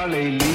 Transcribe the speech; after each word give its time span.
Charlie 0.00 0.30
Lee. 0.30 0.49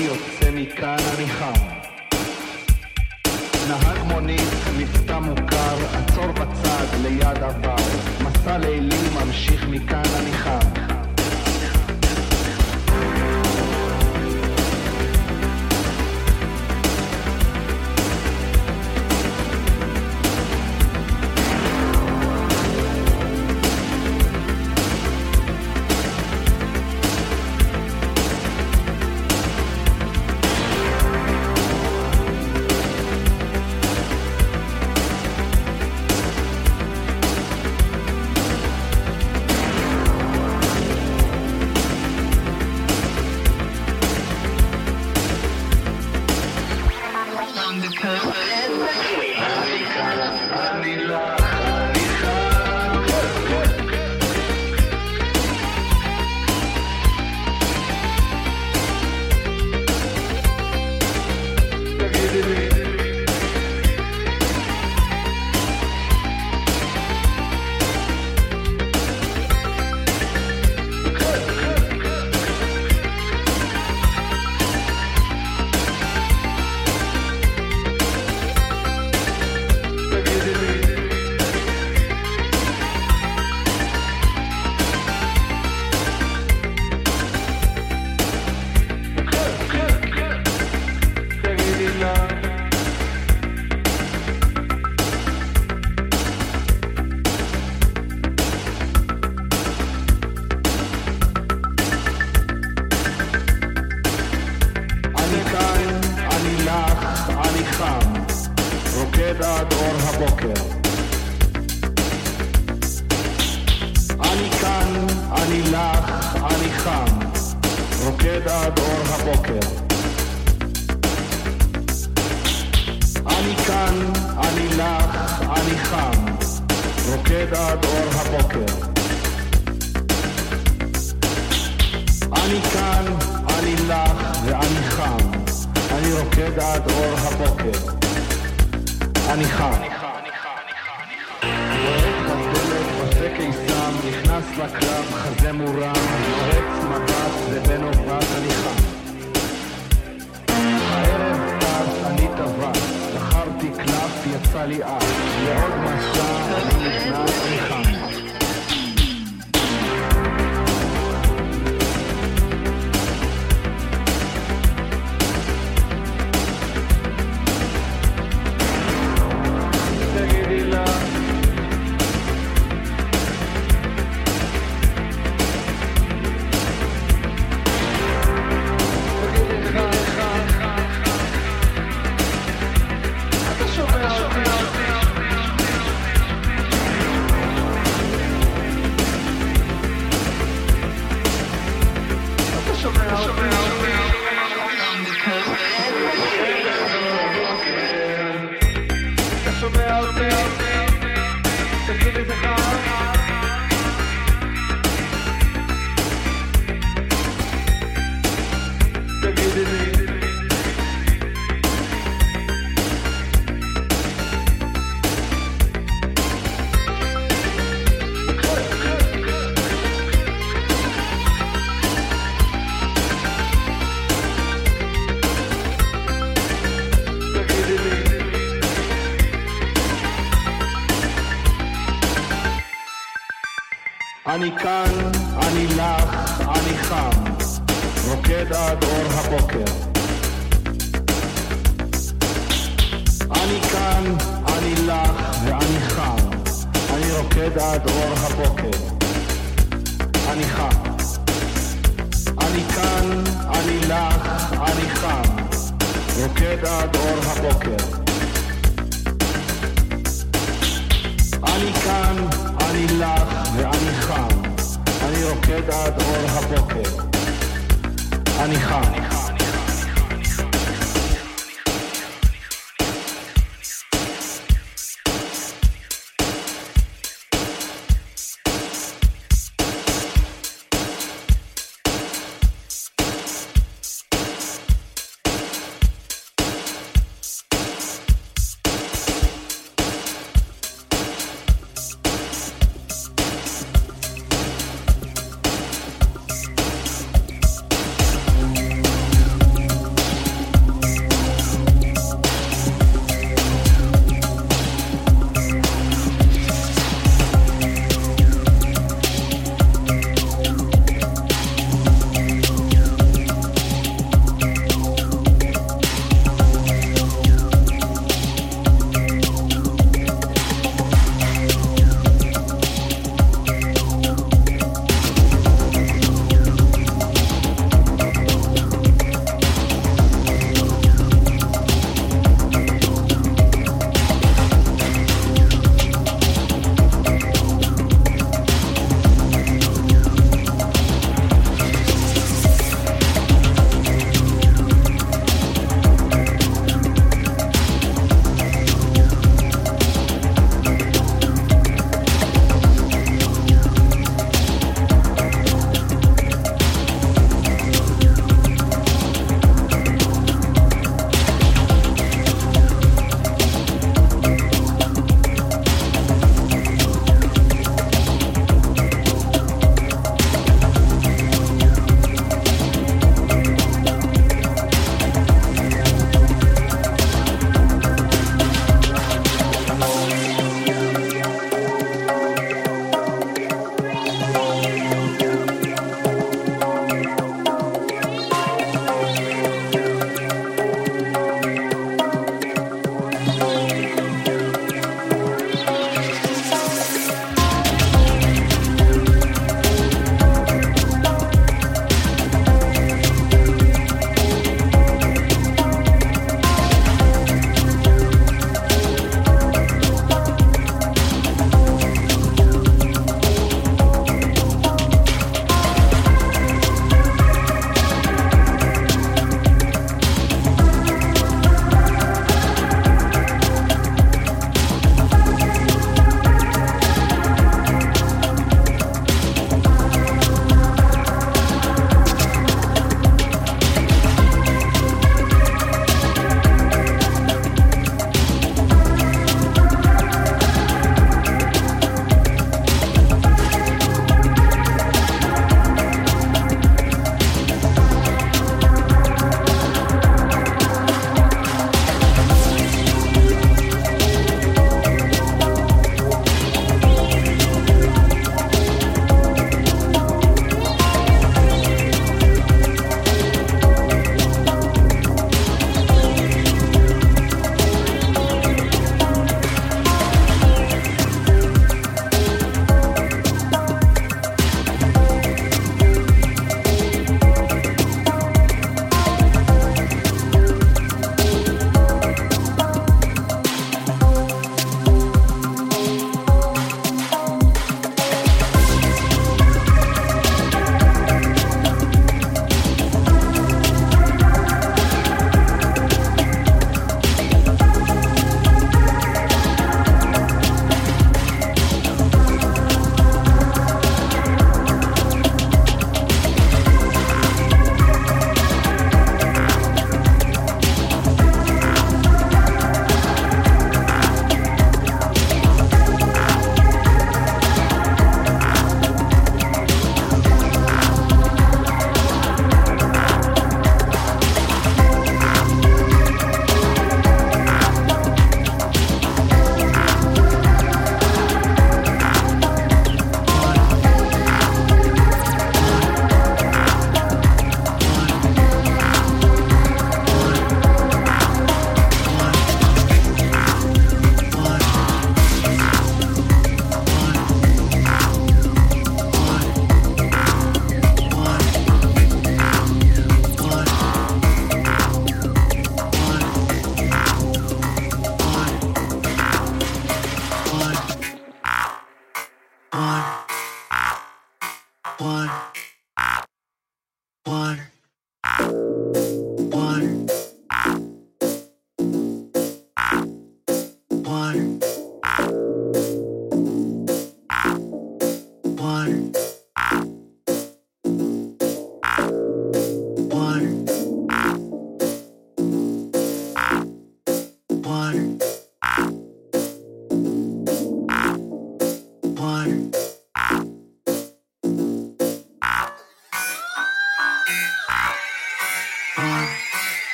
רוקד 238.39 238.53
עד 238.53 238.83
אור 238.83 239.11
הבוקר. 239.11 239.84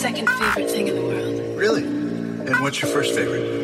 second 0.00 0.30
favorite 0.30 0.70
thing 0.70 0.88
in 0.88 0.94
the 0.94 1.02
world. 1.02 1.58
Really? 1.58 1.82
And 1.82 2.58
what's 2.62 2.80
your 2.80 2.90
first 2.90 3.14
favorite? 3.14 3.59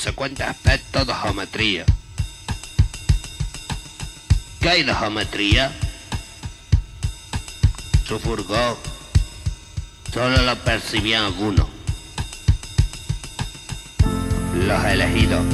Consecuente 0.00 0.42
aspecto 0.42 1.04
de 1.04 1.12
geometría. 1.12 1.84
¿Qué 4.58 4.70
hay 4.70 4.82
de 4.82 4.94
geometría? 4.94 5.70
Su 8.08 8.18
furgón 8.18 8.76
solo 10.10 10.40
lo 10.40 10.56
percibían 10.64 11.24
algunos. 11.24 11.66
Los 14.54 14.84
elegidos. 14.86 15.44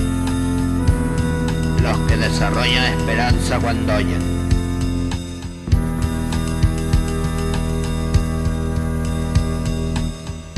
Los 1.83 1.99
que 2.07 2.17
desarrollan 2.17 3.01
esperanza 3.01 3.59
cuando 3.59 3.95
oyen. 3.97 4.23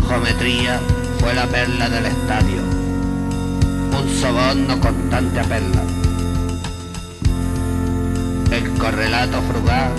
Geometría 0.07 0.79
fue 1.21 1.33
la 1.33 1.47
perla 1.47 1.89
del 1.89 2.05
estadio. 2.05 2.78
Soborno 4.21 4.81
constante 4.81 5.39
a 5.39 5.45
perla. 5.45 5.83
El 8.51 8.69
correlato 8.77 9.41
frugal 9.43 9.93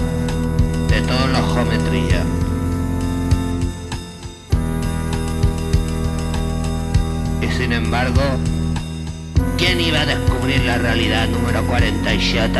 de 0.90 1.02
todos 1.04 1.30
los 1.30 1.54
geometrías. 1.54 2.26
Y 7.42 7.58
sin 7.58 7.72
embargo, 7.72 8.22
¿quién 9.58 9.80
iba 9.80 10.02
a 10.02 10.06
descubrir 10.06 10.64
la 10.66 10.78
realidad 10.78 11.30
número 11.30 11.66
47? 11.66 12.60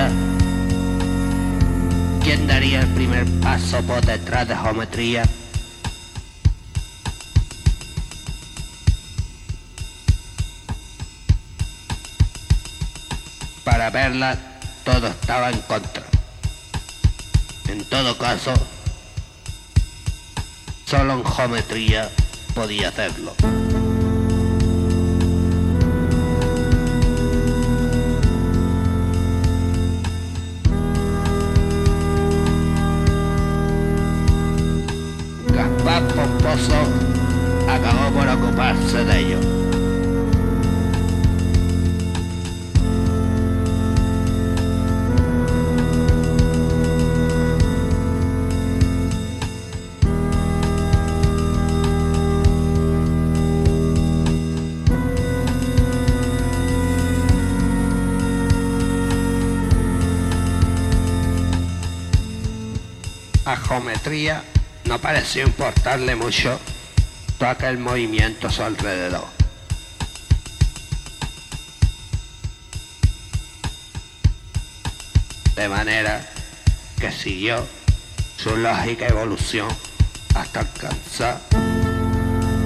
¿Quién 2.24 2.48
daría 2.48 2.80
el 2.80 2.88
primer 2.88 3.26
paso 3.42 3.82
por 3.82 4.06
detrás 4.06 4.48
de 4.48 4.56
geometría? 4.56 5.24
Estaba 15.30 15.52
en 15.52 15.62
contra. 15.62 16.04
En 17.68 17.86
todo 17.86 18.18
caso, 18.18 18.52
solo 20.88 21.14
en 21.14 21.24
geometría 21.24 22.10
podía 22.56 22.90
hacerlo. 22.90 23.36
Gaspar 35.54 36.08
Pomposo 36.08 36.74
acabó 37.70 38.12
por 38.16 38.28
ocuparse 38.30 39.06
de 39.06 39.20
ello. 39.20 39.59
Geometría 63.70 64.44
no 64.86 64.98
pareció 65.00 65.44
importarle 65.44 66.16
mucho 66.16 66.60
todo 67.38 67.50
aquel 67.50 67.78
movimiento 67.78 68.48
a 68.48 68.52
su 68.52 68.64
alrededor. 68.64 69.28
De 75.56 75.70
manera 75.70 76.28
que 77.00 77.12
siguió 77.12 77.64
su 78.38 78.58
lógica 78.58 79.08
evolución 79.08 79.68
hasta 80.34 80.62
alcanzar 80.62 81.40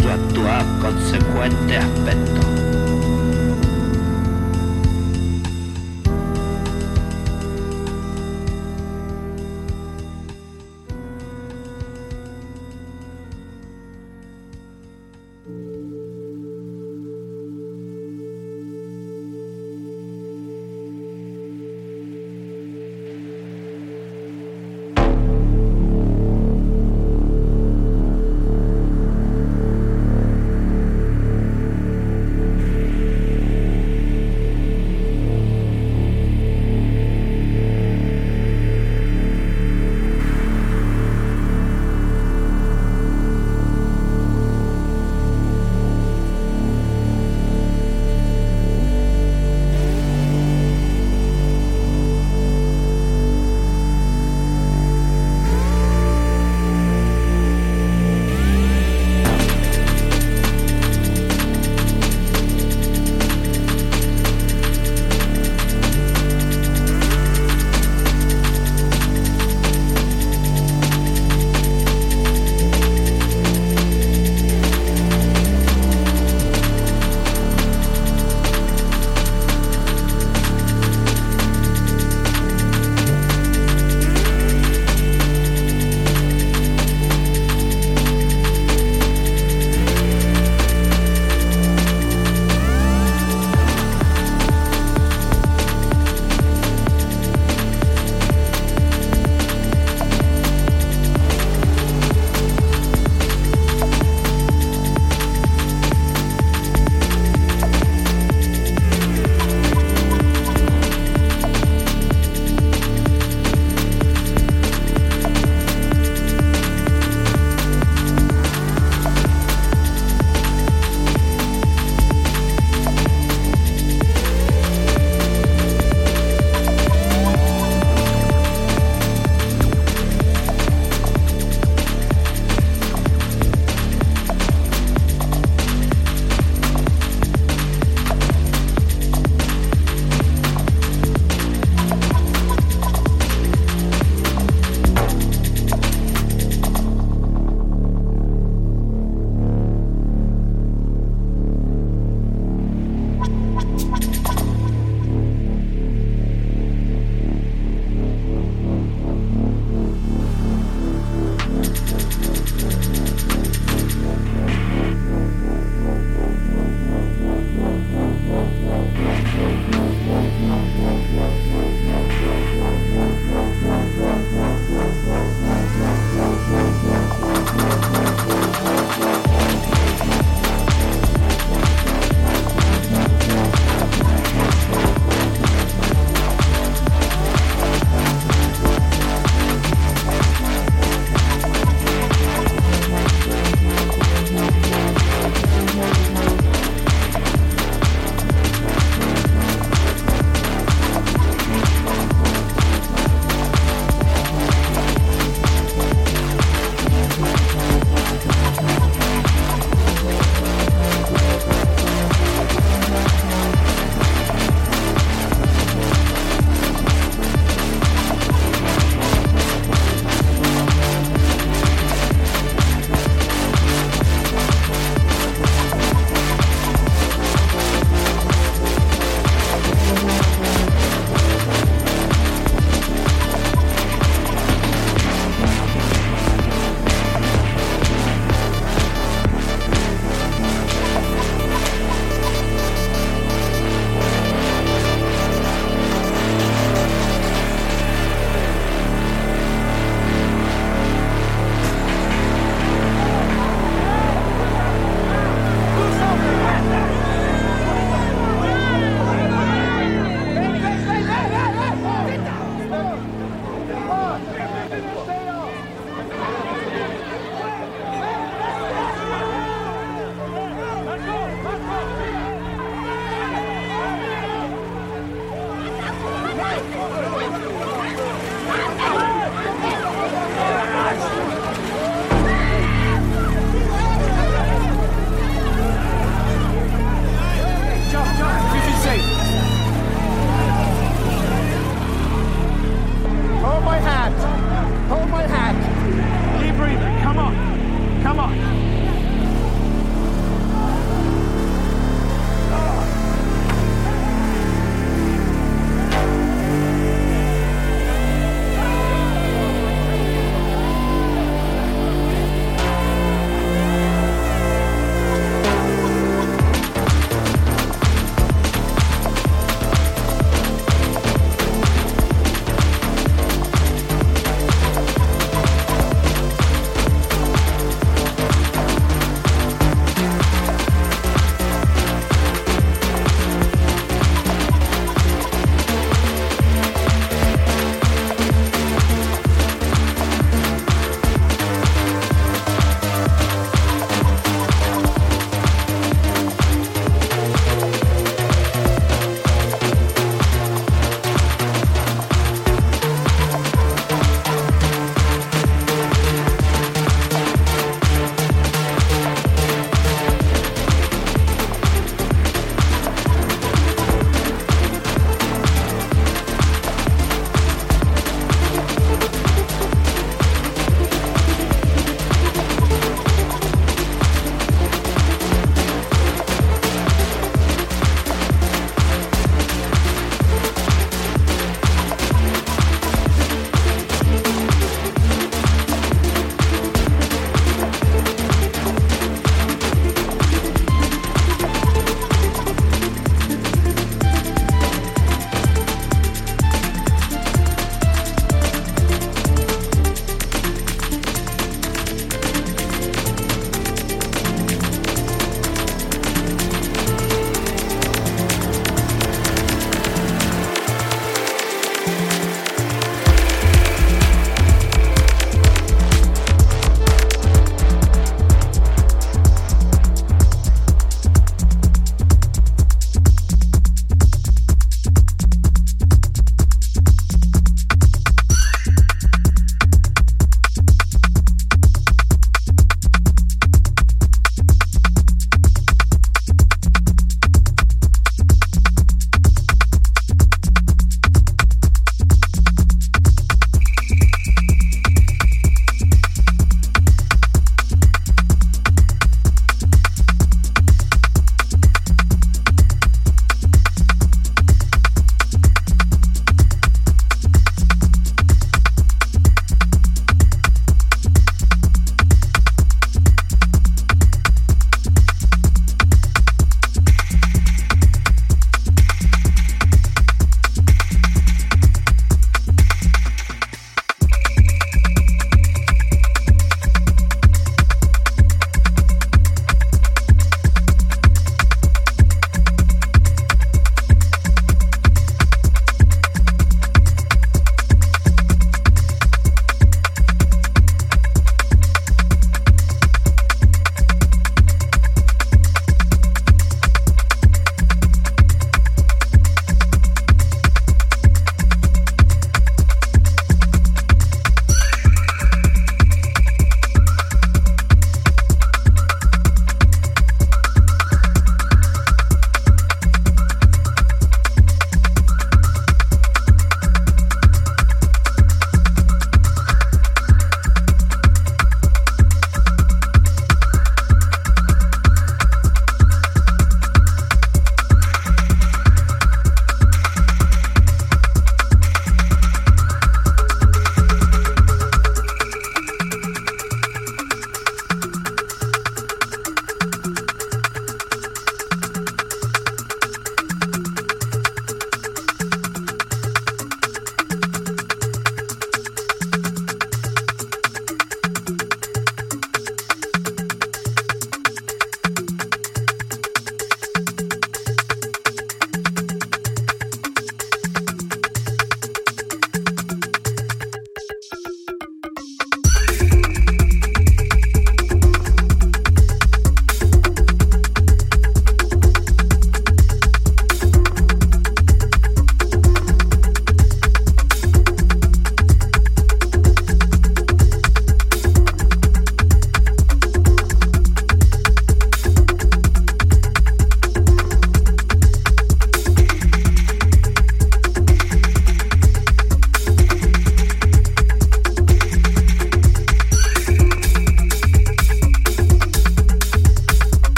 su 0.00 0.08
actual 0.08 0.78
consecuente 0.80 1.76
aspecto. 1.76 2.75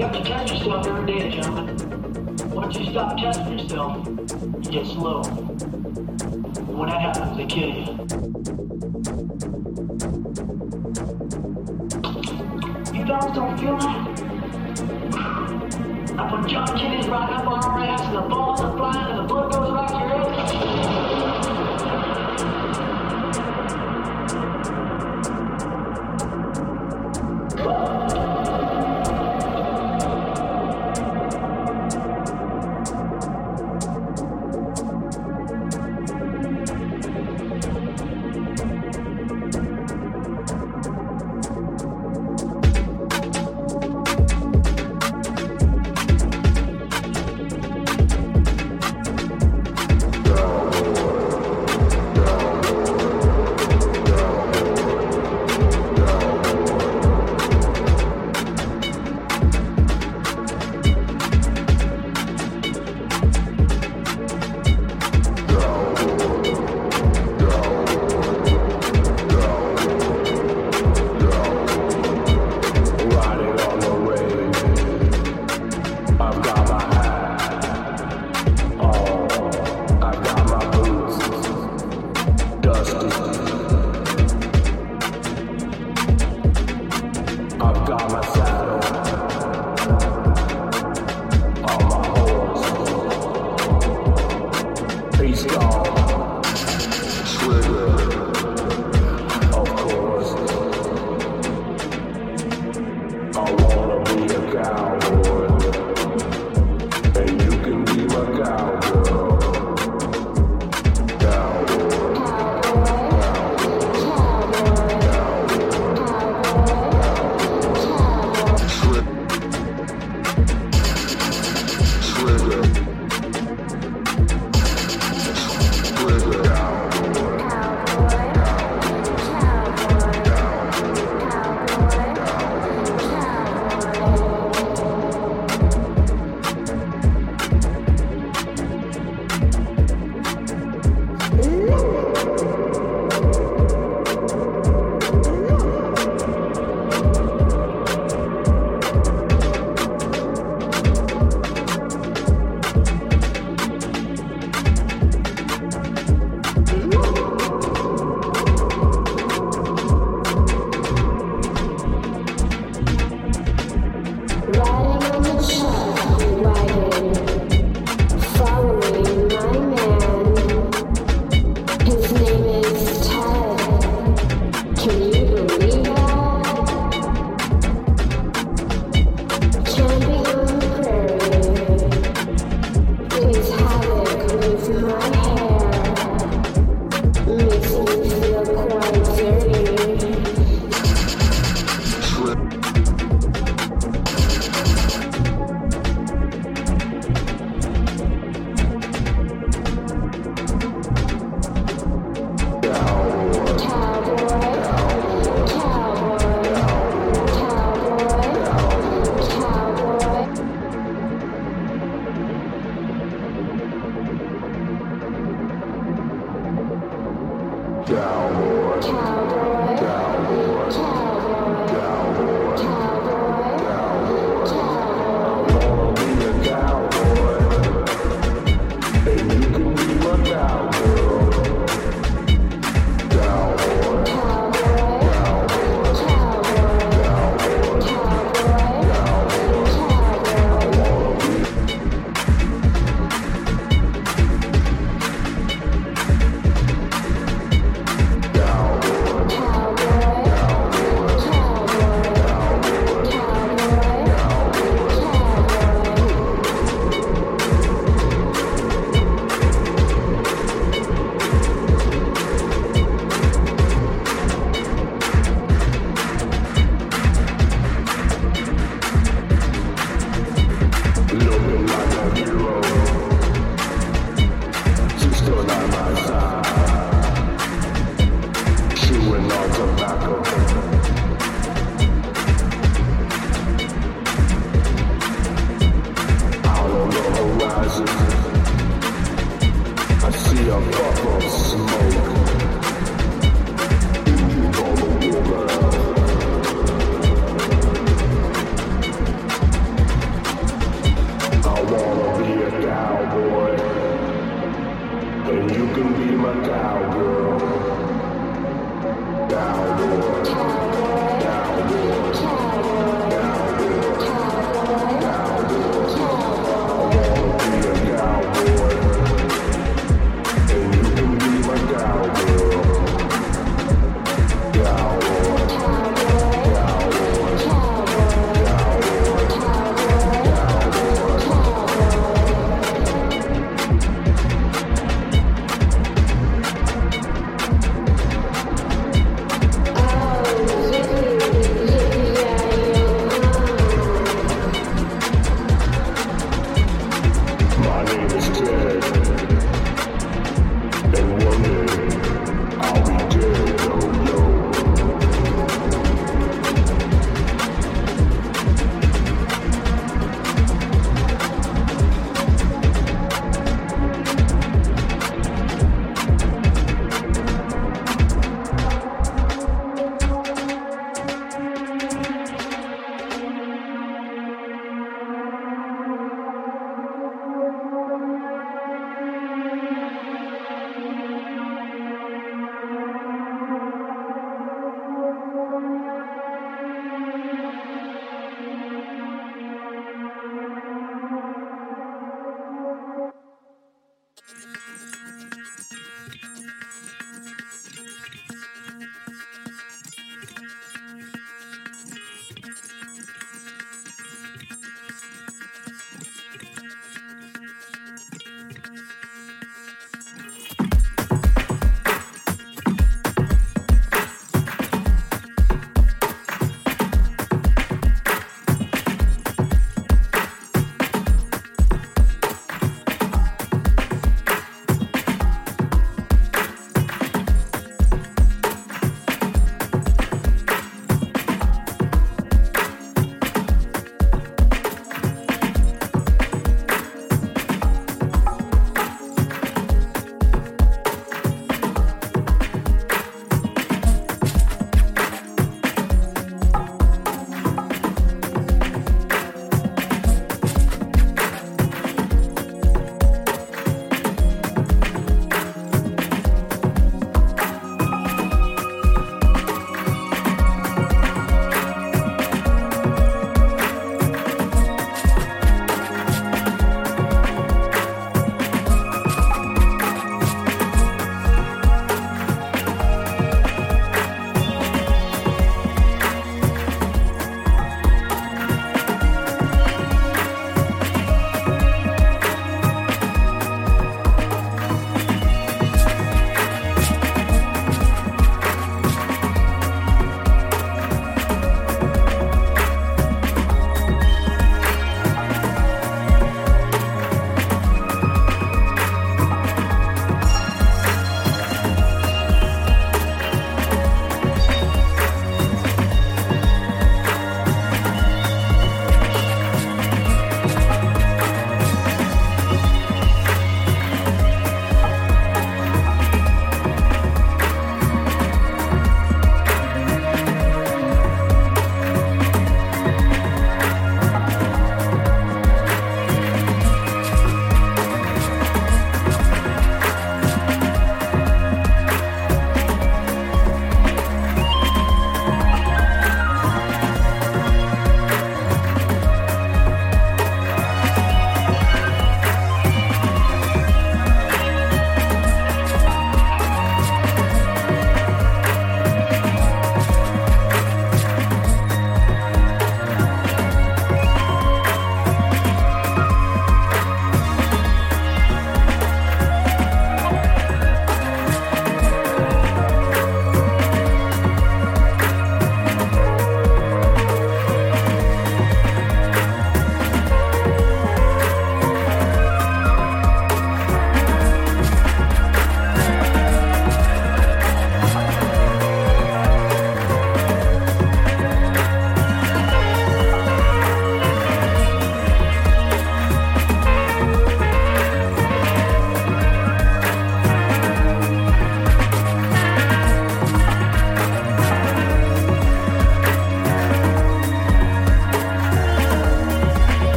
You 0.00 0.06
have 0.06 0.14
to 0.14 0.24
test 0.24 0.50
yourself 0.54 0.86
every 0.86 1.04
day, 1.04 1.30
gentlemen. 1.30 1.76
Once 2.52 2.74
you 2.74 2.90
stop 2.90 3.18
testing 3.18 3.58
yourself, 3.58 4.06
you 4.06 4.70
get 4.70 4.86
slow. 4.86 5.20
And 5.20 6.78
when 6.78 6.88
that 6.88 7.02
happens, 7.02 7.36
they 7.36 7.44
kill 7.44 7.68
you. 7.68 7.84
You 12.98 13.04
dogs 13.04 13.34
don't 13.34 13.58
feel 13.60 13.76
that? 13.76 14.09